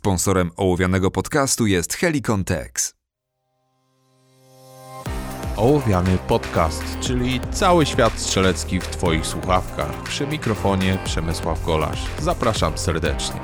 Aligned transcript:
Sponsorem 0.00 0.50
ołowianego 0.56 1.10
podcastu 1.10 1.66
jest 1.66 1.94
Helicon 1.94 2.44
Tex. 2.44 2.94
Ołowiany 5.56 6.18
podcast, 6.28 7.00
czyli 7.00 7.40
cały 7.50 7.86
świat 7.86 8.12
strzelecki 8.18 8.80
w 8.80 8.86
Twoich 8.86 9.26
słuchawkach. 9.26 10.02
Przy 10.02 10.26
mikrofonie 10.26 10.98
Przemysław 11.04 11.64
Golasz. 11.66 12.06
Zapraszam 12.18 12.78
serdecznie. 12.78 13.40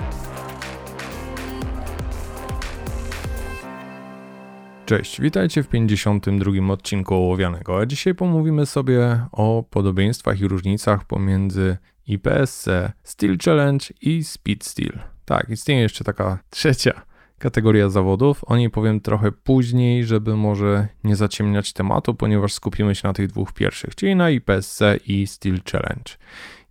Cześć, 4.87 5.21
witajcie 5.21 5.63
w 5.63 5.69
52 5.69 6.73
odcinku 6.73 7.15
Ołowianego, 7.15 7.79
a 7.79 7.87
dzisiaj 7.87 8.15
pomówimy 8.15 8.67
sobie 8.67 9.27
o 9.33 9.65
podobieństwach 9.71 10.41
i 10.41 10.49
różnicach 10.49 11.05
pomiędzy 11.05 11.77
IPSC, 12.07 12.69
Steel 13.03 13.39
Challenge 13.45 13.87
i 14.01 14.25
Speed 14.25 14.65
Steel. 14.65 15.16
Tak, 15.27 15.51
istnieje 15.51 15.81
jeszcze 15.81 16.05
taka 16.05 16.39
trzecia 16.51 17.03
kategoria 17.39 17.89
zawodów. 17.89 18.45
O 18.45 18.57
niej 18.57 18.71
powiem 18.71 19.01
trochę 19.01 19.33
później, 19.33 20.05
żeby 20.05 20.37
może 20.37 20.89
nie 21.05 21.17
zaciemniać 21.17 21.73
tematu, 21.73 22.15
ponieważ 22.15 22.53
skupimy 22.53 22.95
się 22.95 23.09
na 23.09 23.15
tych 23.15 23.27
dwóch 23.27 23.53
pierwszych, 23.53 23.95
czyli 23.95 24.17
na 24.17 24.31
IPSC 24.31 24.81
i 25.07 25.27
Steel 25.27 25.61
Challenge. 25.73 26.13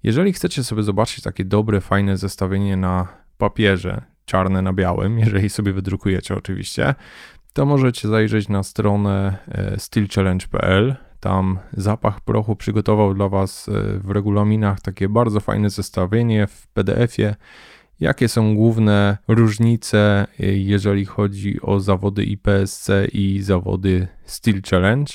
Jeżeli 0.04 0.34
chcecie 0.34 0.63
sobie 0.63 0.84
zobaczyć 0.84 1.23
takie 1.23 1.46
dobre, 1.46 1.82
fajne 1.82 2.18
zestawienie 2.18 2.77
na 2.77 3.08
papierze, 3.38 4.02
czarne 4.26 4.62
na 4.62 4.74
białym, 4.74 5.20
jeżeli 5.26 5.49
sobie 5.49 5.74
wydrukujecie 5.74 6.35
oczywiście, 6.35 6.96
to 7.54 7.66
możecie 7.66 8.08
zajrzeć 8.08 8.49
na 8.49 8.63
stronę 8.63 9.38
e, 9.48 9.80
steelchallenge.pl. 9.80 10.96
Tam 11.20 11.60
zapach 11.74 12.22
prochu 12.22 12.55
przygotował 12.55 13.13
dla 13.13 13.30
Was 13.30 13.70
e, 13.70 13.99
w 13.99 14.10
regulaminach 14.12 14.82
takie 14.82 15.10
bardzo 15.10 15.40
fajne 15.40 15.70
zestawienie 15.70 16.48
w 16.48 16.68
PDF-ie 16.68 17.35
Jakie 17.99 18.27
są 18.27 18.55
główne 18.55 19.17
różnice, 19.27 20.27
y, 20.40 20.58
jeżeli 20.58 21.05
chodzi 21.05 21.62
o 21.62 21.80
zawody 21.80 22.23
IPSC 22.23 22.90
i 23.13 23.41
zawody 23.41 24.07
Steel 24.26 24.62
Challenge? 24.70 25.13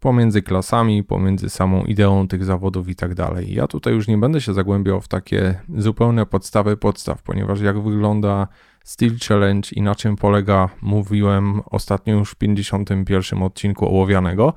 Pomiędzy 0.00 0.42
klasami, 0.42 1.04
pomiędzy 1.04 1.50
samą 1.50 1.84
ideą 1.84 2.28
tych 2.28 2.44
zawodów 2.44 2.88
i 2.88 2.94
tak 2.94 3.14
dalej. 3.14 3.54
Ja 3.54 3.66
tutaj 3.66 3.94
już 3.94 4.08
nie 4.08 4.18
będę 4.18 4.40
się 4.40 4.54
zagłębiał 4.54 5.00
w 5.00 5.08
takie 5.08 5.60
zupełne 5.76 6.26
podstawy 6.26 6.76
podstaw, 6.76 7.22
ponieważ 7.22 7.60
jak 7.60 7.82
wygląda 7.82 8.48
Steel 8.84 9.18
Challenge 9.28 9.68
i 9.72 9.82
na 9.82 9.94
czym 9.94 10.16
polega, 10.16 10.68
mówiłem 10.80 11.60
ostatnio 11.66 12.14
już 12.14 12.30
w 12.30 12.34
51 12.34 13.42
odcinku 13.42 13.86
ołowianego, 13.86 14.54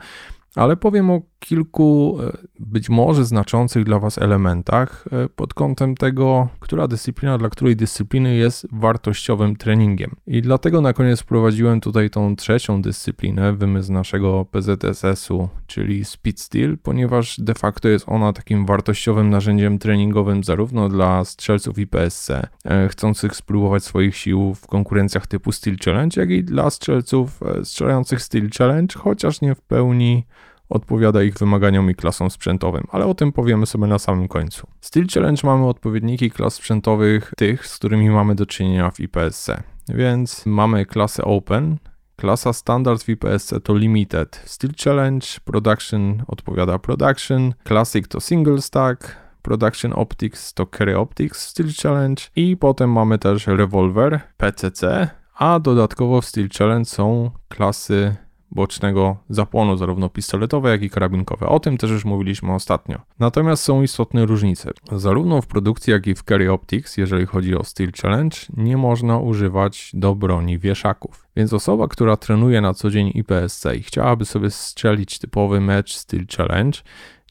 ale 0.55 0.77
powiem 0.77 1.09
o 1.09 1.21
kilku 1.39 2.17
e, 2.21 2.37
być 2.59 2.89
może 2.89 3.25
znaczących 3.25 3.83
dla 3.83 3.99
Was 3.99 4.17
elementach 4.17 5.05
e, 5.11 5.29
pod 5.29 5.53
kątem 5.53 5.95
tego, 5.95 6.47
która 6.59 6.87
dyscyplina 6.87 7.37
dla 7.37 7.49
której 7.49 7.75
dyscypliny 7.75 8.35
jest 8.35 8.67
wartościowym 8.71 9.55
treningiem. 9.55 10.15
I 10.27 10.41
dlatego 10.41 10.81
na 10.81 10.93
koniec 10.93 11.21
wprowadziłem 11.21 11.81
tutaj 11.81 12.09
tą 12.09 12.35
trzecią 12.35 12.81
dyscyplinę, 12.81 13.53
wymysł 13.53 13.93
naszego 13.93 14.45
PZSS-u, 14.45 15.49
czyli 15.67 16.05
Speed 16.05 16.41
Steel, 16.41 16.77
ponieważ 16.77 17.39
de 17.39 17.53
facto 17.53 17.87
jest 17.87 18.09
ona 18.09 18.33
takim 18.33 18.65
wartościowym 18.65 19.29
narzędziem 19.29 19.79
treningowym 19.79 20.43
zarówno 20.43 20.89
dla 20.89 21.25
strzelców 21.25 21.79
IPSC, 21.79 22.29
e, 22.65 22.87
chcących 22.89 23.35
spróbować 23.35 23.83
swoich 23.83 24.17
sił 24.17 24.53
w 24.53 24.67
konkurencjach 24.67 25.27
typu 25.27 25.51
Steel 25.51 25.77
Challenge, 25.85 26.21
jak 26.21 26.29
i 26.29 26.43
dla 26.43 26.69
strzelców 26.69 27.39
strzelających 27.63 28.21
Steel 28.21 28.49
Challenge, 28.57 28.95
chociaż 28.99 29.41
nie 29.41 29.55
w 29.55 29.61
pełni 29.61 30.25
odpowiada 30.69 31.23
ich 31.23 31.33
wymaganiom 31.33 31.89
i 31.91 31.95
klasom 31.95 32.29
sprzętowym, 32.29 32.83
ale 32.91 33.05
o 33.05 33.13
tym 33.13 33.31
powiemy 33.31 33.65
sobie 33.65 33.87
na 33.87 33.99
samym 33.99 34.27
końcu. 34.27 34.67
Steel 34.81 35.07
Challenge 35.13 35.41
mamy 35.43 35.65
odpowiedniki 35.65 36.31
klas 36.31 36.53
sprzętowych 36.53 37.33
tych, 37.37 37.67
z 37.67 37.77
którymi 37.77 38.09
mamy 38.09 38.35
do 38.35 38.45
czynienia 38.45 38.91
w 38.91 38.99
IPSC. 38.99 39.49
Więc 39.89 40.45
mamy 40.45 40.85
klasę 40.85 41.23
Open, 41.23 41.77
klasa 42.15 42.53
Standard 42.53 43.03
w 43.03 43.09
IPSC 43.09 43.53
to 43.63 43.75
Limited, 43.75 44.41
Steel 44.45 44.71
Challenge, 44.83 45.27
Production 45.45 46.23
odpowiada 46.27 46.79
Production, 46.79 47.53
Classic 47.67 48.07
to 48.07 48.19
Single 48.21 48.61
Stack, 48.61 49.17
Production 49.41 49.93
Optics 49.93 50.53
to 50.53 50.65
Carry 50.77 50.97
Optics 50.97 51.47
Steel 51.47 51.69
Challenge. 51.83 52.23
I 52.35 52.57
potem 52.57 52.91
mamy 52.91 53.17
też 53.17 53.47
Revolver, 53.47 54.21
PCC, 54.37 55.09
a 55.35 55.59
dodatkowo 55.59 56.21
w 56.21 56.25
Steel 56.25 56.49
Challenge 56.57 56.85
są 56.85 57.31
klasy 57.47 58.15
bocznego 58.55 59.17
zapłonu, 59.29 59.77
zarówno 59.77 60.09
pistoletowe, 60.09 60.69
jak 60.69 60.81
i 60.81 60.89
karabinkowe. 60.89 61.47
O 61.47 61.59
tym 61.59 61.77
też 61.77 61.91
już 61.91 62.05
mówiliśmy 62.05 62.53
ostatnio. 62.53 63.01
Natomiast 63.19 63.63
są 63.63 63.81
istotne 63.81 64.25
różnice. 64.25 64.71
Zarówno 64.91 65.41
w 65.41 65.47
produkcji, 65.47 65.91
jak 65.91 66.07
i 66.07 66.15
w 66.15 66.23
Carry 66.23 66.51
Optics, 66.51 66.97
jeżeli 66.97 67.25
chodzi 67.25 67.55
o 67.55 67.63
Steel 67.63 67.91
Challenge, 68.01 68.37
nie 68.57 68.77
można 68.77 69.17
używać 69.17 69.91
do 69.93 70.15
broni 70.15 70.59
wieszaków. 70.59 71.27
Więc 71.35 71.53
osoba, 71.53 71.87
która 71.87 72.17
trenuje 72.17 72.61
na 72.61 72.73
co 72.73 72.89
dzień 72.89 73.11
IPSC 73.15 73.65
i 73.77 73.83
chciałaby 73.83 74.25
sobie 74.25 74.49
strzelić 74.49 75.19
typowy 75.19 75.61
mecz 75.61 75.95
Steel 75.95 76.25
Challenge, 76.37 76.79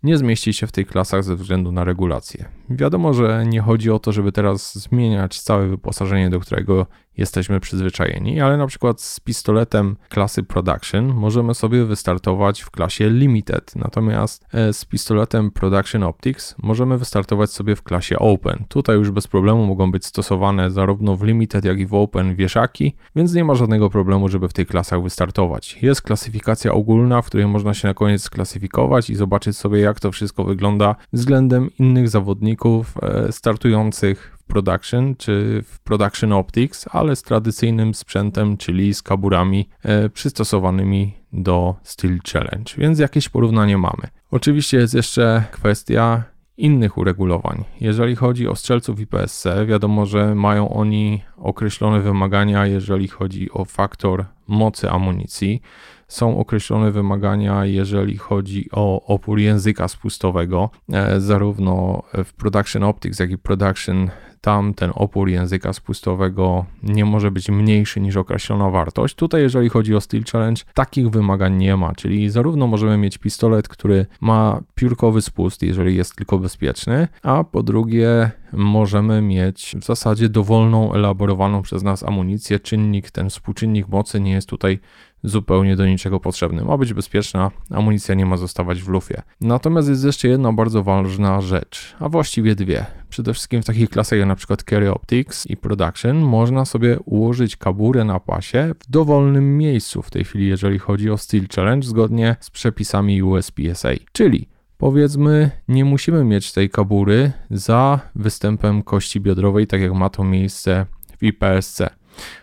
nie 0.03 0.19
zmieści 0.19 0.53
się 0.53 0.67
w 0.67 0.73
tych 0.73 0.87
klasach 0.87 1.25
ze 1.25 1.37
względu 1.37 1.73
na 1.73 1.85
regulacje. 1.85 2.45
Wiadomo, 2.71 3.15
że 3.15 3.45
nie 3.47 3.61
chodzi 3.61 3.91
o 3.91 3.99
to, 3.99 4.13
żeby 4.13 4.33
teraz 4.33 4.75
zmieniać 4.75 5.41
całe 5.41 5.69
wyposażenie, 5.69 6.31
do 6.31 6.41
którego 6.41 6.87
jesteśmy 7.17 7.61
przyzwyczajeni, 7.61 8.41
ale 8.41 8.57
na 8.57 8.67
przykład 8.67 9.01
z 9.01 9.21
pistoletem 9.21 9.97
klasy 10.09 10.43
Production 10.43 11.15
możemy 11.15 11.55
sobie 11.55 11.85
wystartować 11.85 12.61
w 12.61 12.71
klasie 12.71 13.11
Limited, 13.11 13.77
natomiast 13.77 14.47
e, 14.53 14.73
z 14.73 14.85
pistoletem 14.85 15.51
Production 15.51 16.03
Optics 16.03 16.55
możemy 16.63 16.99
wystartować 16.99 17.51
sobie 17.51 17.77
w 17.77 17.83
klasie 17.83 18.19
Open. 18.19 18.65
Tutaj 18.69 18.97
już 18.97 19.11
bez 19.11 19.27
problemu 19.27 19.67
mogą 19.67 19.91
być 19.91 20.07
stosowane 20.07 20.71
zarówno 20.71 21.17
w 21.17 21.23
Limited, 21.23 21.65
jak 21.65 21.79
i 21.79 21.87
w 21.87 21.95
Open 21.95 22.37
wieszaki, 22.37 22.95
więc 23.17 23.35
nie 23.35 23.45
ma 23.45 23.55
żadnego 23.55 23.91
problemu, 23.91 24.29
żeby 24.29 24.49
w 24.49 24.53
tych 24.53 24.69
klasach 24.69 25.03
wystartować. 25.03 25.83
Jest 25.83 26.03
klasyfikacja 26.03 26.73
ogólna, 26.73 27.23
w 27.23 27.27
której 27.27 27.47
można 27.47 27.75
się 27.75 27.89
na 27.89 27.95
koniec 27.95 28.23
sklasyfikować 28.23 29.11
i 29.11 29.15
zobaczyć 29.15 29.57
sobie, 29.57 29.81
jak 29.81 30.01
to 30.01 30.13
wszystko 30.13 30.45
wygląda 30.45 30.97
względem 31.13 31.71
innych 31.79 32.09
zawodników 32.09 32.95
e, 33.03 33.33
startujących 33.33 34.34
production 34.45 35.17
czy 35.17 35.65
w 35.67 35.79
production 35.79 36.33
optics, 36.33 36.87
ale 36.91 37.17
z 37.17 37.23
tradycyjnym 37.23 37.95
sprzętem, 37.95 38.57
czyli 38.57 38.95
z 38.95 39.03
kaburami 39.03 39.69
e, 39.83 40.09
przystosowanymi 40.09 41.15
do 41.33 41.75
Steel 41.83 42.19
Challenge, 42.33 42.75
więc 42.79 42.99
jakieś 42.99 43.29
porównanie 43.29 43.79
mamy. 43.79 44.09
Oczywiście 44.31 44.77
jest 44.77 44.95
jeszcze 44.95 45.45
kwestia 45.51 46.25
innych 46.57 46.99
uregulowań. 46.99 47.65
Jeżeli 47.81 48.17
chodzi 48.17 48.49
o 48.49 48.57
strzelców 48.57 49.01
IPSC, 49.01 49.47
wiadomo, 49.67 50.07
że 50.07 50.35
mają 50.35 50.69
oni 50.69 51.23
określone 51.37 52.01
wymagania, 52.01 52.67
jeżeli 52.67 53.09
chodzi 53.09 53.51
o 53.53 53.65
faktor 53.65 54.25
mocy 54.49 54.91
amunicji. 54.91 55.63
Są 56.09 56.39
określone 56.39 56.91
wymagania, 56.91 57.65
jeżeli 57.65 58.17
chodzi 58.17 58.69
o 58.73 59.07
opór 59.07 59.39
języka 59.39 59.89
spustowego, 59.89 60.71
e, 60.93 61.21
zarówno 61.21 62.03
w 62.25 62.33
Production 62.33 62.83
Optics, 62.83 63.19
jak 63.19 63.31
i 63.31 63.39
Production 63.39 64.11
tam 64.45 64.75
ten 64.75 64.91
opór 64.95 65.29
języka 65.29 65.73
spustowego 65.73 66.65
nie 66.83 67.05
może 67.05 67.31
być 67.31 67.49
mniejszy 67.49 68.01
niż 68.01 68.17
określona 68.17 68.71
wartość. 68.71 69.15
Tutaj, 69.15 69.43
jeżeli 69.43 69.69
chodzi 69.69 69.95
o 69.95 70.01
Steel 70.01 70.25
Challenge, 70.33 70.63
takich 70.75 71.11
wymagań 71.11 71.57
nie 71.57 71.77
ma, 71.77 71.95
czyli 71.95 72.31
zarówno 72.31 72.67
możemy 72.67 72.97
mieć 72.97 73.19
pistolet, 73.19 73.69
który 73.69 74.07
ma 74.21 74.61
piórkowy 74.75 75.23
spust, 75.23 75.63
jeżeli 75.63 75.97
jest 75.97 76.17
tylko 76.17 76.39
bezpieczny, 76.39 77.09
a 77.23 77.45
po 77.45 77.63
drugie 77.63 78.31
możemy 78.53 79.23
mieć 79.23 79.77
w 79.81 79.85
zasadzie 79.85 80.29
dowolną, 80.29 80.93
elaborowaną 80.93 81.63
przez 81.63 81.83
nas 81.83 82.03
amunicję. 82.03 82.61
Czynnik, 82.61 83.11
ten 83.11 83.31
współczynnik 83.31 83.89
mocy 83.89 84.21
nie 84.21 84.33
jest 84.33 84.49
tutaj 84.49 84.79
zupełnie 85.25 85.77
do 85.77 85.87
niczego 85.87 86.21
potrzebny. 86.21 86.65
Ma 86.65 86.77
być 86.77 86.95
bezpieczna, 86.95 87.51
amunicja 87.71 88.15
nie 88.15 88.27
ma 88.27 88.37
zostawać 88.37 88.83
w 88.83 88.89
lufie. 88.89 89.23
Natomiast 89.41 89.89
jest 89.89 90.05
jeszcze 90.05 90.29
jedna 90.29 90.53
bardzo 90.53 90.83
ważna 90.83 91.41
rzecz, 91.41 91.97
a 92.01 92.09
właściwie 92.09 92.55
dwie. 92.55 92.87
Przede 93.09 93.33
wszystkim 93.33 93.63
w 93.63 93.65
takich 93.65 93.91
klasach 93.91 94.19
jak 94.19 94.37
przykład 94.37 94.63
Carry 94.63 94.91
Optics 94.91 95.47
i 95.47 95.57
Production 95.57 96.17
można 96.17 96.65
sobie 96.65 96.99
ułożyć 97.05 97.57
kaburę 97.57 98.05
na 98.05 98.21
pasie 98.21 98.75
w 98.81 98.91
dowolnym 98.91 99.59
miejscu 99.59 100.03
w 100.03 100.11
tej 100.11 100.25
chwili, 100.25 100.49
jeżeli 100.49 100.79
chodzi 100.79 101.11
o 101.11 101.19
Steel 101.19 101.49
Challenge, 101.55 101.87
zgodnie 101.87 102.37
z 102.41 102.51
przepisami 102.51 103.23
USPSA. 103.23 103.89
Czyli 104.13 104.49
Powiedzmy, 104.79 105.51
nie 105.69 105.85
musimy 105.85 106.25
mieć 106.25 106.53
tej 106.53 106.71
kabury 106.71 107.33
za 107.51 108.01
występem 108.15 108.83
kości 108.83 109.21
biodrowej, 109.21 109.67
tak 109.67 109.81
jak 109.81 109.93
ma 109.93 110.11
to 110.11 110.25
miejsce 110.25 110.87
w 111.19 111.23
IPSC. 111.23 111.83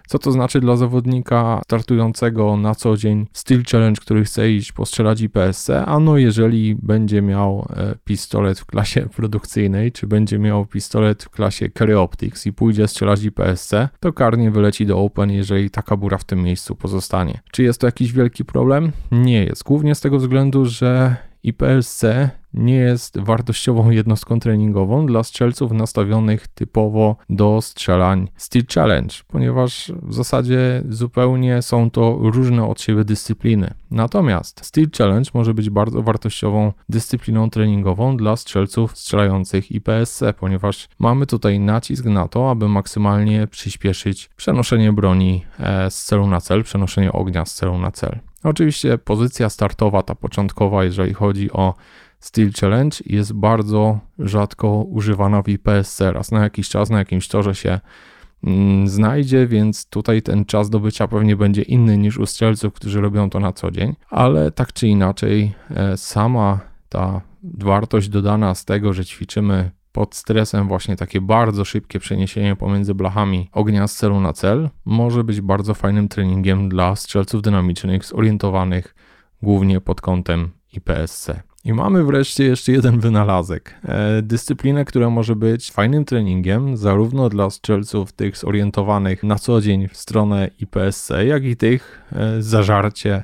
Co 0.08 0.20
to 0.20 0.32
znaczy 0.32 0.60
dla 0.60 0.76
zawodnika 0.76 1.62
startującego 1.64 2.58
na 2.58 2.76
co 2.76 2.98
dzień 2.98 3.28
Steel 3.34 3.64
Challenge, 3.72 4.02
który 4.02 4.24
chce 4.24 4.52
iść 4.52 4.72
postrzelać 4.72 5.22
IPSC? 5.22 5.70
Ano, 5.86 6.18
jeżeli 6.18 6.76
będzie 6.76 7.22
miał 7.22 7.68
e, 7.76 7.96
pistolet 8.04 8.60
w 8.60 8.66
klasie 8.66 9.10
produkcyjnej, 9.16 9.92
czy 9.92 10.08
będzie 10.08 10.40
miał 10.40 10.66
pistolet 10.66 11.24
w 11.24 11.30
klasie 11.30 11.70
Carry 11.70 12.00
Optics 12.00 12.46
i 12.46 12.54
pójdzie 12.54 12.88
strzelać 12.88 13.24
IPSC, 13.24 13.74
to 14.00 14.14
karnie 14.14 14.52
wyleci 14.52 14.86
do 14.86 15.00
Open, 15.00 15.32
jeżeli 15.32 15.70
taka 15.70 15.98
bura 15.98 16.18
w 16.18 16.24
tym 16.24 16.44
miejscu 16.44 16.76
pozostanie. 16.76 17.40
Czy 17.52 17.64
jest 17.64 17.82
to 17.82 17.88
jakiś 17.88 18.14
wielki 18.14 18.46
problem? 18.46 18.92
Nie 19.12 19.44
jest. 19.44 19.64
Głównie 19.64 19.96
z 19.96 20.02
tego 20.02 20.18
względu, 20.18 20.66
że 20.66 21.16
IPSC 21.44 22.06
nie 22.54 22.76
jest 22.76 23.20
wartościową 23.20 23.90
jednostką 23.90 24.40
treningową 24.40 25.06
dla 25.06 25.24
strzelców 25.24 25.72
nastawionych 25.72 26.48
typowo 26.48 27.16
do 27.30 27.62
strzelań 27.62 28.28
Steel 28.36 28.66
Challenge, 28.76 29.16
ponieważ 29.28 29.92
w 30.02 30.14
zasadzie 30.14 30.84
zupełnie 30.90 31.62
są 31.62 31.92
to 31.92 32.18
różne 32.22 32.68
od 32.68 32.82
siebie 32.82 33.04
dyscypliny. 33.04 33.74
Natomiast 33.92 34.66
Steel 34.66 34.88
Challenge 34.98 35.32
może 35.34 35.54
być 35.54 35.70
bardzo 35.70 36.02
wartościową 36.02 36.74
dyscypliną 36.90 37.50
treningową 37.50 38.18
dla 38.18 38.36
strzelców 38.36 38.98
strzelających 38.98 39.72
IPSC, 39.72 40.24
ponieważ 40.40 40.90
mamy 41.00 41.26
tutaj 41.26 41.60
nacisk 41.60 42.06
na 42.06 42.28
to, 42.28 42.52
aby 42.52 42.70
maksymalnie 42.70 43.48
przyspieszyć 43.48 44.30
przenoszenie 44.36 44.94
broni 44.94 45.46
e, 45.60 45.92
z 45.92 46.04
celu 46.04 46.28
na 46.28 46.42
cel, 46.42 46.64
przenoszenie 46.64 47.12
ognia 47.12 47.46
z 47.46 47.54
celu 47.54 47.78
na 47.78 47.92
cel. 47.92 48.20
Oczywiście 48.44 48.98
pozycja 48.98 49.50
startowa, 49.50 50.04
ta 50.04 50.16
początkowa, 50.16 50.84
jeżeli 50.84 51.14
chodzi 51.14 51.52
o 51.52 51.74
Steel 52.20 52.52
Challenge, 52.62 52.98
jest 53.06 53.34
bardzo 53.34 54.00
rzadko 54.20 54.68
używana 54.84 55.42
w 55.42 55.50
IPSC. 55.50 56.02
Raz 56.02 56.32
na 56.32 56.44
jakiś 56.44 56.70
czas 56.70 56.90
na 56.90 57.00
jakimś 57.00 57.28
torze 57.28 57.56
się 57.56 57.80
mm, 58.44 58.88
znajdzie, 58.88 59.48
więc 59.48 59.86
tutaj 59.86 60.22
ten 60.22 60.46
czas 60.46 60.70
dobycia 60.70 61.08
pewnie 61.08 61.36
będzie 61.36 61.62
inny 61.62 61.98
niż 61.98 62.18
u 62.18 62.26
strzelców, 62.26 62.74
którzy 62.74 63.02
robią 63.02 63.30
to 63.30 63.40
na 63.40 63.54
co 63.54 63.72
dzień, 63.72 63.96
ale 64.10 64.52
tak 64.52 64.74
czy 64.74 64.88
inaczej, 64.88 65.54
e, 65.70 65.98
sama 65.98 66.60
ta 66.90 67.22
wartość 67.44 68.10
dodana 68.10 68.56
z 68.56 68.66
tego, 68.66 68.94
że 68.94 69.06
ćwiczymy 69.06 69.72
pod 69.92 70.16
stresem 70.16 70.68
właśnie 70.68 70.96
takie 70.96 71.22
bardzo 71.22 71.66
szybkie 71.66 72.00
przeniesienie 72.00 72.56
pomiędzy 72.56 72.96
blachami 72.96 73.50
ognia 73.52 73.88
z 73.88 73.96
celu 73.96 74.20
na 74.20 74.34
cel 74.34 74.70
może 74.86 75.24
być 75.24 75.42
bardzo 75.42 75.74
fajnym 75.74 76.08
treningiem 76.08 76.70
dla 76.70 76.96
strzelców 76.96 77.42
dynamicznych 77.42 78.06
zorientowanych 78.06 78.96
głównie 79.42 79.82
pod 79.82 80.02
kątem 80.02 80.50
IPSC. 80.74 81.32
I 81.66 81.74
mamy 81.74 82.04
wreszcie 82.04 82.44
jeszcze 82.44 82.72
jeden 82.72 83.00
wynalazek. 83.00 83.76
E, 83.84 84.22
dyscyplinę, 84.22 84.86
która 84.86 85.10
może 85.10 85.36
być 85.36 85.72
fajnym 85.72 86.06
treningiem 86.06 86.78
zarówno 86.78 87.30
dla 87.30 87.50
strzelców 87.50 88.14
tych 88.14 88.38
zorientowanych 88.38 89.24
na 89.24 89.36
co 89.36 89.62
dzień 89.62 89.88
w 89.88 89.98
stronę 89.98 90.50
IPSC, 90.60 91.12
jak 91.28 91.44
i 91.44 91.56
tych 91.56 92.02
e, 92.12 92.42
zażarcie 92.42 93.24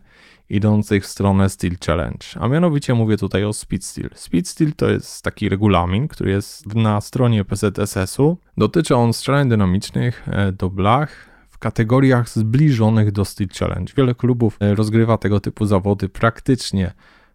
idących 0.50 1.04
w 1.04 1.08
stronę 1.08 1.50
Steel 1.50 1.76
Challenge. 1.86 2.26
A 2.40 2.48
mianowicie 2.48 2.94
mówię 2.94 3.18
tutaj 3.18 3.44
o 3.44 3.54
Speed 3.54 3.86
Steel. 3.86 4.10
Speed 4.16 4.50
Steel 4.50 4.74
to 4.74 4.90
jest 4.90 5.24
taki 5.24 5.50
regulamin, 5.50 6.08
który 6.08 6.32
jest 6.32 6.76
na 6.76 7.02
stronie 7.02 7.46
PZSS-u. 7.46 8.38
Dotyczy 8.58 8.96
on 8.96 9.14
strzelań 9.14 9.50
dynamicznych 9.50 10.28
e, 10.28 10.52
do 10.52 10.70
blach 10.70 11.30
w 11.50 11.58
kategoriach 11.58 12.30
zbliżonych 12.30 13.12
do 13.12 13.26
Steel 13.26 13.50
Challenge. 13.60 13.94
Wiele 13.98 14.16
klubów 14.16 14.58
e, 14.60 14.76
rozgrywa 14.76 15.18
tego 15.18 15.40
typu 15.40 15.66
zawody 15.66 16.10
praktycznie 16.10 16.94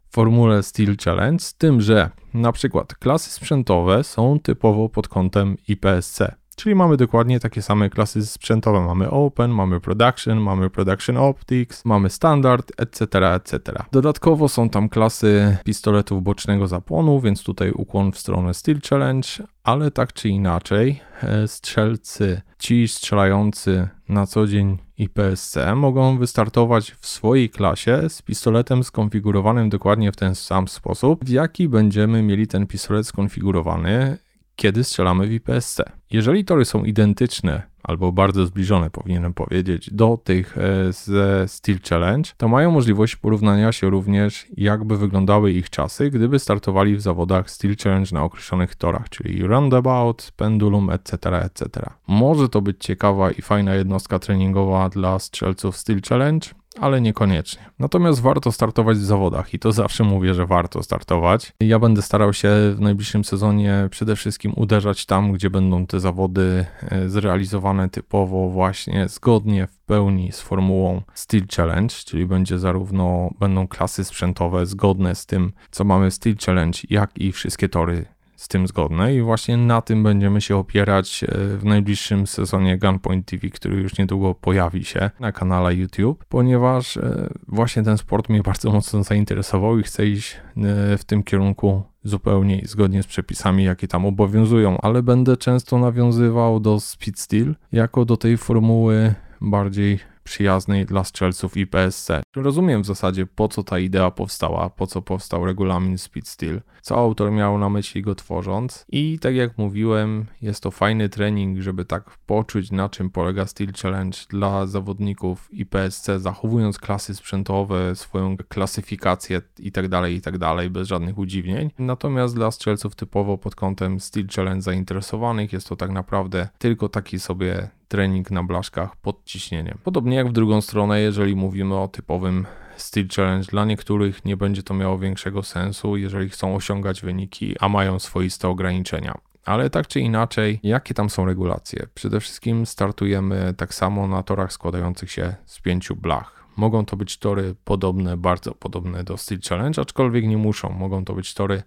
w 0.08 0.14
formule 0.14 0.62
Steel 0.62 0.96
Challenge, 1.04 1.44
z 1.44 1.54
tym, 1.54 1.80
że 1.80 2.10
na 2.34 2.52
przykład 2.52 2.94
klasy 2.94 3.30
sprzętowe 3.30 4.04
są 4.04 4.40
typowo 4.40 4.88
pod 4.88 5.08
kątem 5.08 5.56
IPSC. 5.68 6.41
Czyli 6.56 6.74
mamy 6.74 6.96
dokładnie 6.96 7.40
takie 7.40 7.62
same 7.62 7.90
klasy 7.90 8.26
sprzętowe. 8.26 8.80
Mamy 8.80 9.10
Open, 9.10 9.50
mamy 9.50 9.80
Production, 9.80 10.40
mamy 10.40 10.70
Production 10.70 11.16
Optics, 11.16 11.84
mamy 11.84 12.10
Standard, 12.10 12.72
etc., 12.76 13.34
etc. 13.34 13.60
Dodatkowo 13.92 14.48
są 14.48 14.68
tam 14.68 14.88
klasy 14.88 15.56
pistoletów 15.64 16.22
bocznego 16.22 16.66
zapłonu, 16.66 17.20
więc 17.20 17.42
tutaj 17.42 17.70
ukłon 17.70 18.12
w 18.12 18.18
stronę 18.18 18.54
Steel 18.54 18.80
Challenge, 18.90 19.28
ale 19.64 19.90
tak 19.90 20.12
czy 20.12 20.28
inaczej 20.28 21.00
e, 21.22 21.48
strzelcy, 21.48 22.40
ci 22.58 22.88
strzelający 22.88 23.88
na 24.08 24.26
co 24.26 24.46
dzień 24.46 24.78
IPSC 24.98 25.56
mogą 25.76 26.18
wystartować 26.18 26.90
w 26.90 27.06
swojej 27.06 27.50
klasie 27.50 28.08
z 28.08 28.22
pistoletem 28.22 28.84
skonfigurowanym 28.84 29.68
dokładnie 29.70 30.12
w 30.12 30.16
ten 30.16 30.34
sam 30.34 30.68
sposób, 30.68 31.24
w 31.24 31.28
jaki 31.28 31.68
będziemy 31.68 32.22
mieli 32.22 32.46
ten 32.46 32.66
pistolet 32.66 33.06
skonfigurowany 33.06 34.18
kiedy 34.56 34.84
strzelamy 34.84 35.26
w 35.26 35.32
IPSC. 35.32 35.80
Jeżeli 36.10 36.44
tory 36.44 36.64
są 36.64 36.84
identyczne 36.84 37.72
albo 37.82 38.12
bardzo 38.12 38.46
zbliżone, 38.46 38.90
powinienem 38.90 39.34
powiedzieć, 39.34 39.90
do 39.92 40.18
tych 40.24 40.58
e, 40.58 40.92
ze 40.92 41.48
Steel 41.48 41.78
Challenge, 41.90 42.30
to 42.36 42.48
mają 42.48 42.70
możliwość 42.70 43.16
porównania 43.16 43.72
się 43.72 43.90
również, 43.90 44.46
jakby 44.56 44.96
wyglądały 44.98 45.52
ich 45.52 45.70
czasy, 45.70 46.10
gdyby 46.10 46.38
startowali 46.38 46.96
w 46.96 47.00
zawodach 47.00 47.50
Steel 47.50 47.76
Challenge 47.76 48.10
na 48.12 48.22
określonych 48.24 48.74
torach, 48.74 49.08
czyli 49.08 49.46
roundabout, 49.46 50.32
pendulum, 50.36 50.90
etc., 50.90 51.42
etc. 51.42 51.86
Może 52.06 52.48
to 52.48 52.60
być 52.62 52.76
ciekawa 52.80 53.30
i 53.30 53.42
fajna 53.42 53.74
jednostka 53.74 54.18
treningowa 54.18 54.88
dla 54.88 55.18
strzelców 55.18 55.76
Steel 55.76 56.00
Challenge, 56.08 56.48
ale 56.80 57.00
niekoniecznie. 57.00 57.62
Natomiast 57.78 58.20
warto 58.20 58.52
startować 58.52 58.98
w 58.98 59.04
zawodach 59.04 59.54
i 59.54 59.58
to 59.58 59.72
zawsze 59.72 60.04
mówię, 60.04 60.34
że 60.34 60.46
warto 60.46 60.82
startować. 60.82 61.52
Ja 61.60 61.78
będę 61.78 62.02
starał 62.02 62.32
się 62.32 62.48
w 62.76 62.80
najbliższym 62.80 63.24
sezonie 63.24 63.88
przede 63.90 64.16
wszystkim 64.16 64.52
uderzać 64.56 65.06
tam, 65.06 65.32
gdzie 65.32 65.50
będą 65.50 65.86
te 65.86 66.00
zawody 66.00 66.66
e, 66.82 67.08
zrealizowane 67.08 67.88
typowo 67.88 68.48
właśnie 68.48 69.08
zgodnie 69.08 69.66
w 69.66 69.78
pełni 69.78 70.32
z 70.32 70.40
formułą 70.40 71.02
Steel 71.14 71.46
Challenge, 71.56 71.94
czyli 72.04 72.26
będzie 72.26 72.58
zarówno 72.58 73.30
będą 73.40 73.68
klasy 73.68 74.04
sprzętowe 74.04 74.66
zgodne 74.66 75.14
z 75.14 75.26
tym, 75.26 75.52
co 75.70 75.84
mamy 75.84 76.10
w 76.10 76.14
Steel 76.14 76.36
Challenge, 76.46 76.78
jak 76.90 77.18
i 77.18 77.32
wszystkie 77.32 77.68
tory 77.68 78.06
z 78.42 78.48
tym 78.48 78.66
zgodne 78.66 79.14
i 79.14 79.22
właśnie 79.22 79.56
na 79.56 79.80
tym 79.82 80.02
będziemy 80.02 80.40
się 80.40 80.56
opierać 80.56 81.24
e, 81.24 81.26
w 81.56 81.64
najbliższym 81.64 82.26
sezonie 82.26 82.78
Gunpoint 82.78 83.26
TV, 83.26 83.48
który 83.48 83.76
już 83.76 83.98
niedługo 83.98 84.34
pojawi 84.34 84.84
się 84.84 85.10
na 85.20 85.32
kanale 85.32 85.74
YouTube, 85.74 86.24
ponieważ 86.28 86.96
e, 86.96 87.30
właśnie 87.48 87.82
ten 87.82 87.98
sport 87.98 88.28
mnie 88.28 88.42
bardzo 88.42 88.72
mocno 88.72 89.02
zainteresował 89.02 89.78
i 89.78 89.82
chcę 89.82 90.06
iść 90.06 90.32
e, 90.34 90.98
w 90.98 91.04
tym 91.04 91.22
kierunku 91.22 91.82
zupełnie 92.04 92.62
zgodnie 92.64 93.02
z 93.02 93.06
przepisami, 93.06 93.64
jakie 93.64 93.88
tam 93.88 94.06
obowiązują, 94.06 94.80
ale 94.80 95.02
będę 95.02 95.36
często 95.36 95.78
nawiązywał 95.78 96.60
do 96.60 96.80
Speed 96.80 97.20
Steel 97.20 97.54
jako 97.72 98.04
do 98.04 98.16
tej 98.16 98.36
formuły 98.36 99.14
bardziej 99.40 100.11
przyjaznej 100.24 100.86
dla 100.86 101.04
strzelców 101.04 101.56
IPSC. 101.56 102.10
Rozumiem 102.36 102.82
w 102.82 102.86
zasadzie 102.86 103.26
po 103.26 103.48
co 103.48 103.62
ta 103.62 103.78
idea 103.78 104.10
powstała, 104.10 104.70
po 104.70 104.86
co 104.86 105.02
powstał 105.02 105.46
regulamin 105.46 105.98
Speed 105.98 106.28
Steel, 106.28 106.60
co 106.82 106.96
autor 106.96 107.32
miał 107.32 107.58
na 107.58 107.68
myśli 107.68 108.02
go 108.02 108.14
tworząc 108.14 108.84
i 108.88 109.18
tak 109.18 109.34
jak 109.34 109.58
mówiłem, 109.58 110.26
jest 110.42 110.62
to 110.62 110.70
fajny 110.70 111.08
trening, 111.08 111.60
żeby 111.60 111.84
tak 111.84 112.10
poczuć 112.26 112.70
na 112.70 112.88
czym 112.88 113.10
polega 113.10 113.46
Steel 113.46 113.72
Challenge 113.82 114.18
dla 114.28 114.66
zawodników 114.66 115.48
IPSC, 115.52 116.06
zachowując 116.18 116.78
klasy 116.78 117.14
sprzętowe, 117.14 117.96
swoją 117.96 118.36
klasyfikację 118.36 119.42
itd., 119.58 119.88
tak 119.88 120.10
itd., 120.10 120.38
tak 120.38 120.68
bez 120.68 120.88
żadnych 120.88 121.18
udziwnień. 121.18 121.70
Natomiast 121.78 122.34
dla 122.34 122.50
strzelców 122.50 122.94
typowo 122.94 123.38
pod 123.38 123.54
kątem 123.54 124.00
Steel 124.00 124.26
Challenge 124.36 124.62
zainteresowanych 124.62 125.52
jest 125.52 125.68
to 125.68 125.76
tak 125.76 125.90
naprawdę 125.90 126.48
tylko 126.58 126.88
taki 126.88 127.20
sobie 127.20 127.68
trening 127.92 128.30
na 128.30 128.42
blaszkach 128.42 128.96
pod 128.96 129.24
ciśnieniem. 129.24 129.78
Podobnie 129.84 130.16
jak 130.16 130.28
w 130.28 130.32
drugą 130.32 130.60
stronę, 130.60 131.00
jeżeli 131.00 131.36
mówimy 131.36 131.78
o 131.78 131.88
typowym 131.88 132.46
Steel 132.76 133.08
Challenge, 133.16 133.46
dla 133.50 133.64
niektórych 133.64 134.24
nie 134.24 134.36
będzie 134.36 134.62
to 134.62 134.74
miało 134.74 134.98
większego 134.98 135.42
sensu, 135.42 135.96
jeżeli 135.96 136.28
chcą 136.28 136.54
osiągać 136.54 137.00
wyniki, 137.00 137.56
a 137.60 137.68
mają 137.68 137.98
swoiste 137.98 138.48
ograniczenia. 138.48 139.18
Ale 139.44 139.70
tak 139.70 139.86
czy 139.86 140.00
inaczej, 140.00 140.60
jakie 140.62 140.94
tam 140.94 141.10
są 141.10 141.24
regulacje? 141.24 141.86
Przede 141.94 142.20
wszystkim 142.20 142.66
startujemy 142.66 143.54
tak 143.56 143.74
samo 143.74 144.08
na 144.08 144.22
torach 144.22 144.52
składających 144.52 145.10
się 145.10 145.34
z 145.46 145.60
pięciu 145.60 145.96
blach. 145.96 146.44
Mogą 146.56 146.84
to 146.84 146.96
być 146.96 147.18
tory 147.18 147.54
podobne, 147.64 148.16
bardzo 148.16 148.54
podobne 148.54 149.04
do 149.04 149.16
Steel 149.16 149.40
Challenge, 149.48 149.82
aczkolwiek 149.82 150.24
nie 150.24 150.36
muszą. 150.36 150.70
Mogą 150.70 151.04
to 151.04 151.14
być 151.14 151.34
tory 151.34 151.62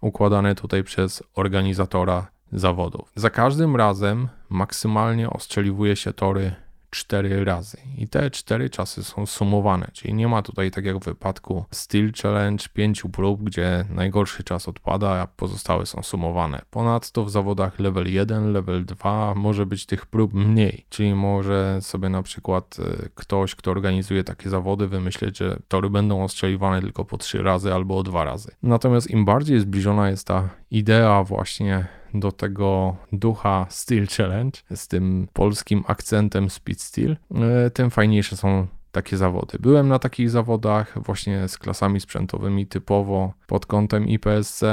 układane 0.00 0.54
tutaj 0.54 0.84
przez 0.84 1.22
organizatora 1.34 2.31
zawodów. 2.52 3.12
Za 3.14 3.30
każdym 3.30 3.76
razem 3.76 4.28
maksymalnie 4.48 5.30
ostrzeliwuje 5.30 5.96
się 5.96 6.12
tory 6.12 6.54
cztery 6.92 7.44
razy 7.44 7.78
i 7.98 8.08
te 8.08 8.30
cztery 8.30 8.70
czasy 8.70 9.04
są 9.04 9.26
sumowane, 9.26 9.90
czyli 9.92 10.14
nie 10.14 10.28
ma 10.28 10.42
tutaj 10.42 10.70
tak 10.70 10.84
jak 10.84 10.98
w 10.98 11.04
wypadku 11.04 11.64
Steel 11.70 12.12
Challenge 12.22 12.64
pięciu 12.74 13.08
prób, 13.08 13.42
gdzie 13.42 13.84
najgorszy 13.90 14.44
czas 14.44 14.68
odpada, 14.68 15.10
a 15.10 15.26
pozostałe 15.26 15.86
są 15.86 16.02
sumowane. 16.02 16.62
Ponadto 16.70 17.24
w 17.24 17.30
zawodach 17.30 17.78
level 17.78 18.12
1, 18.12 18.52
level 18.52 18.84
2 18.84 19.34
może 19.34 19.66
być 19.66 19.86
tych 19.86 20.06
prób 20.06 20.34
mniej, 20.34 20.86
czyli 20.88 21.14
może 21.14 21.78
sobie 21.80 22.08
na 22.08 22.22
przykład 22.22 22.76
e, 22.78 23.08
ktoś, 23.14 23.54
kto 23.54 23.70
organizuje 23.70 24.24
takie 24.24 24.50
zawody 24.50 24.88
wymyśleć, 24.88 25.38
że 25.38 25.58
tory 25.68 25.90
będą 25.90 26.24
ostrzeliwane 26.24 26.80
tylko 26.80 27.04
po 27.04 27.18
trzy 27.18 27.42
razy 27.42 27.74
albo 27.74 27.98
o 27.98 28.02
dwa 28.02 28.24
razy. 28.24 28.50
Natomiast 28.62 29.10
im 29.10 29.24
bardziej 29.24 29.60
zbliżona 29.60 30.10
jest 30.10 30.26
ta 30.26 30.48
idea 30.70 31.24
właśnie 31.24 31.86
do 32.14 32.32
tego 32.32 32.96
ducha 33.12 33.66
Steel 33.68 34.06
Challenge 34.06 34.60
z 34.74 34.88
tym 34.88 35.28
polskim 35.32 35.84
akcentem 35.86 36.50
Speed 36.50 36.80
Steel, 36.80 37.16
e, 37.34 37.70
tym 37.70 37.90
fajniejsze 37.90 38.36
są 38.36 38.66
takie 38.92 39.16
zawody. 39.16 39.58
Byłem 39.60 39.88
na 39.88 39.98
takich 39.98 40.30
zawodach 40.30 41.02
właśnie 41.04 41.48
z 41.48 41.58
klasami 41.58 42.00
sprzętowymi 42.00 42.66
typowo 42.66 43.32
pod 43.46 43.66
kątem 43.66 44.08
IPSC. 44.08 44.64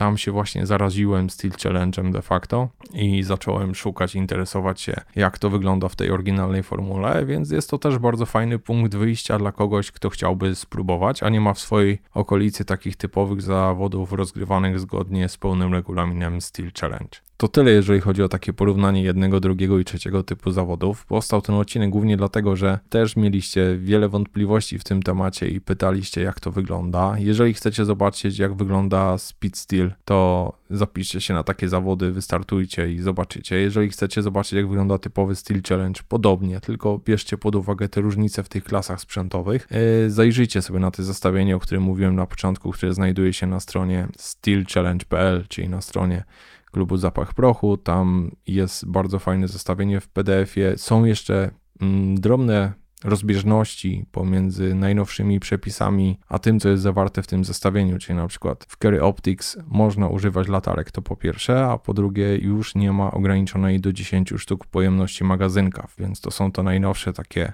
Tam 0.00 0.18
się 0.18 0.32
właśnie 0.32 0.66
zaraziłem 0.66 1.30
Steel 1.30 1.52
Challenge'em 1.52 2.12
de 2.12 2.22
facto 2.22 2.68
i 2.92 3.22
zacząłem 3.22 3.74
szukać, 3.74 4.14
interesować 4.14 4.80
się, 4.80 4.94
jak 5.16 5.38
to 5.38 5.50
wygląda 5.50 5.88
w 5.88 5.96
tej 5.96 6.10
oryginalnej 6.10 6.62
formule, 6.62 7.26
więc 7.26 7.50
jest 7.50 7.70
to 7.70 7.78
też 7.78 7.98
bardzo 7.98 8.26
fajny 8.26 8.58
punkt 8.58 8.94
wyjścia 8.94 9.38
dla 9.38 9.52
kogoś, 9.52 9.90
kto 9.90 10.10
chciałby 10.10 10.54
spróbować, 10.54 11.22
a 11.22 11.28
nie 11.28 11.40
ma 11.40 11.54
w 11.54 11.58
swojej 11.58 11.98
okolicy 12.14 12.64
takich 12.64 12.96
typowych 12.96 13.42
zawodów 13.42 14.12
rozgrywanych 14.12 14.80
zgodnie 14.80 15.28
z 15.28 15.36
pełnym 15.36 15.74
regulaminem 15.74 16.40
Steel 16.40 16.70
Challenge. 16.80 17.20
To 17.40 17.48
tyle, 17.48 17.70
jeżeli 17.70 18.00
chodzi 18.00 18.22
o 18.22 18.28
takie 18.28 18.52
porównanie 18.52 19.02
jednego, 19.02 19.40
drugiego 19.40 19.78
i 19.78 19.84
trzeciego 19.84 20.22
typu 20.22 20.50
zawodów. 20.50 21.06
Powstał 21.06 21.42
ten 21.42 21.54
odcinek 21.54 21.90
głównie 21.90 22.16
dlatego, 22.16 22.56
że 22.56 22.78
też 22.88 23.16
mieliście 23.16 23.78
wiele 23.78 24.08
wątpliwości 24.08 24.78
w 24.78 24.84
tym 24.84 25.02
temacie 25.02 25.48
i 25.48 25.60
pytaliście, 25.60 26.22
jak 26.22 26.40
to 26.40 26.50
wygląda. 26.50 27.14
Jeżeli 27.18 27.54
chcecie 27.54 27.84
zobaczyć, 27.84 28.38
jak 28.38 28.54
wygląda 28.54 29.18
Speed 29.18 29.58
Steel, 29.58 29.89
to 30.04 30.52
zapiszcie 30.70 31.20
się 31.20 31.34
na 31.34 31.42
takie 31.42 31.68
zawody, 31.68 32.12
wystartujcie 32.12 32.92
i 32.92 32.98
zobaczycie. 32.98 33.56
Jeżeli 33.56 33.88
chcecie 33.88 34.22
zobaczyć, 34.22 34.52
jak 34.52 34.68
wygląda 34.68 34.98
typowy 34.98 35.36
Steel 35.36 35.62
Challenge, 35.68 36.00
podobnie, 36.08 36.60
tylko 36.60 36.98
bierzcie 37.04 37.38
pod 37.38 37.54
uwagę 37.54 37.88
te 37.88 38.00
różnice 38.00 38.42
w 38.42 38.48
tych 38.48 38.64
klasach 38.64 39.00
sprzętowych. 39.00 39.68
Yy, 39.70 40.10
zajrzyjcie 40.10 40.62
sobie 40.62 40.80
na 40.80 40.90
to 40.90 41.02
zestawienie, 41.02 41.56
o 41.56 41.60
którym 41.60 41.82
mówiłem 41.82 42.16
na 42.16 42.26
początku, 42.26 42.70
które 42.70 42.94
znajduje 42.94 43.32
się 43.32 43.46
na 43.46 43.60
stronie 43.60 44.08
steelchallenge.pl, 44.16 45.44
czyli 45.48 45.68
na 45.68 45.80
stronie 45.80 46.24
klubu 46.72 46.96
Zapach 46.96 47.34
Prochu. 47.34 47.76
Tam 47.76 48.30
jest 48.46 48.86
bardzo 48.86 49.18
fajne 49.18 49.48
zestawienie 49.48 50.00
w 50.00 50.08
PDF-ie. 50.08 50.78
Są 50.78 51.04
jeszcze 51.04 51.50
mm, 51.80 52.20
drobne 52.20 52.79
rozbieżności 53.04 54.04
pomiędzy 54.12 54.74
najnowszymi 54.74 55.40
przepisami, 55.40 56.18
a 56.28 56.38
tym, 56.38 56.60
co 56.60 56.68
jest 56.68 56.82
zawarte 56.82 57.22
w 57.22 57.26
tym 57.26 57.44
zestawieniu, 57.44 57.98
czyli 57.98 58.16
na 58.16 58.26
przykład 58.26 58.66
w 58.68 58.76
Carry 58.76 59.02
Optics 59.02 59.58
można 59.66 60.08
używać 60.08 60.48
latarek, 60.48 60.90
to 60.90 61.02
po 61.02 61.16
pierwsze, 61.16 61.66
a 61.66 61.78
po 61.78 61.94
drugie 61.94 62.36
już 62.36 62.74
nie 62.74 62.92
ma 62.92 63.10
ograniczonej 63.10 63.80
do 63.80 63.92
10 63.92 64.32
sztuk 64.38 64.66
pojemności 64.66 65.24
magazynka, 65.24 65.88
więc 65.98 66.20
to 66.20 66.30
są 66.30 66.52
to 66.52 66.62
najnowsze 66.62 67.12
takie 67.12 67.52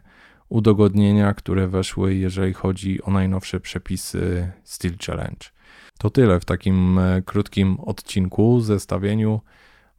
udogodnienia, 0.49 1.35
które 1.35 1.69
weszły, 1.69 2.15
jeżeli 2.15 2.53
chodzi 2.53 3.03
o 3.03 3.11
najnowsze 3.11 3.61
przepisy 3.61 4.53
Steel 4.65 4.95
Challenge. 5.07 5.47
To 5.99 6.11
tyle 6.11 6.41
w 6.41 6.45
takim 6.45 6.99
e, 6.99 7.23
krótkim 7.23 7.81
odcinku, 7.81 8.61
zestawieniu. 8.61 9.41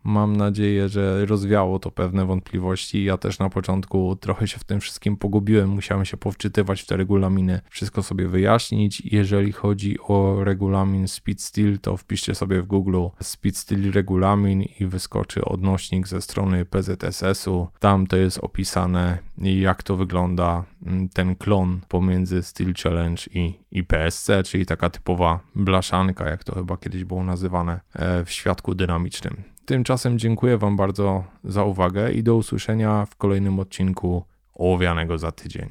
Mam 0.07 0.37
nadzieję, 0.37 0.89
że 0.89 1.25
rozwiało 1.25 1.79
to 1.79 1.91
pewne 1.91 2.25
wątpliwości. 2.25 3.03
Ja 3.03 3.17
też 3.17 3.39
na 3.39 3.49
początku 3.49 4.15
trochę 4.15 4.47
się 4.47 4.59
w 4.59 4.63
tym 4.63 4.79
wszystkim 4.79 5.17
pogubiłem, 5.17 5.69
musiałem 5.69 6.05
się 6.05 6.17
powczytywać 6.17 6.81
w 6.81 6.85
te 6.85 6.97
regulaminy, 6.97 7.61
wszystko 7.69 8.03
sobie 8.03 8.27
wyjaśnić. 8.27 9.01
Jeżeli 9.05 9.51
chodzi 9.51 9.97
o 9.99 10.43
regulamin 10.43 11.07
Speed 11.07 11.41
Steel, 11.41 11.79
to 11.79 11.97
wpiszcie 11.97 12.35
sobie 12.35 12.61
w 12.61 12.65
Google 12.65 13.05
Speed 13.21 13.57
Steel 13.57 13.91
regulamin 13.91 14.61
i 14.61 14.85
wyskoczy 14.85 15.45
odnośnik 15.45 16.07
ze 16.07 16.21
strony 16.21 16.65
PZSS-u. 16.65 17.67
Tam 17.79 18.07
to 18.07 18.17
jest 18.17 18.37
opisane, 18.37 19.17
jak 19.37 19.83
to 19.83 19.95
wygląda 19.95 20.63
mm, 20.85 21.09
ten 21.09 21.35
klon 21.35 21.79
pomiędzy 21.87 22.43
Steel 22.43 22.73
Challenge 22.83 23.23
i, 23.33 23.53
i 23.71 23.83
PSC, 23.83 24.29
czyli 24.45 24.65
taka 24.65 24.89
typowa 24.89 25.39
blaszanka, 25.55 26.29
jak 26.29 26.43
to 26.43 26.55
chyba 26.55 26.77
kiedyś 26.77 27.03
było 27.03 27.23
nazywane 27.23 27.79
e, 27.93 28.25
w 28.25 28.31
świadku 28.31 28.75
dynamicznym. 28.75 29.56
Tymczasem 29.67 30.19
dziękuję 30.19 30.57
Wam 30.57 30.75
bardzo 30.77 31.24
za 31.43 31.63
uwagę 31.63 32.12
i 32.12 32.24
do 32.24 32.36
usłyszenia 32.36 33.05
w 33.05 33.15
kolejnym 33.15 33.59
odcinku 33.59 34.24
ołowianego 34.53 35.17
za 35.17 35.31
tydzień. 35.31 35.69